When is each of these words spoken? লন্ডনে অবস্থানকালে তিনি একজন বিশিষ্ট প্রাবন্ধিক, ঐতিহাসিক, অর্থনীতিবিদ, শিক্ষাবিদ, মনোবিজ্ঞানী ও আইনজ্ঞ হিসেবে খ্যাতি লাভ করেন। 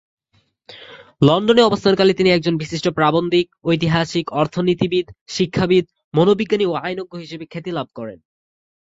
লন্ডনে 1.21 1.61
অবস্থানকালে 1.63 2.13
তিনি 2.13 2.29
একজন 2.31 2.55
বিশিষ্ট 2.57 2.87
প্রাবন্ধিক, 2.89 3.45
ঐতিহাসিক, 3.65 4.25
অর্থনীতিবিদ, 4.31 5.05
শিক্ষাবিদ, 5.27 5.85
মনোবিজ্ঞানী 6.13 6.65
ও 6.65 6.73
আইনজ্ঞ 6.83 7.13
হিসেবে 7.17 7.45
খ্যাতি 7.45 7.71
লাভ 7.71 7.87
করেন। 7.95 8.19